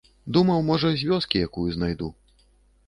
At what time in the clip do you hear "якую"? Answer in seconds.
1.49-1.67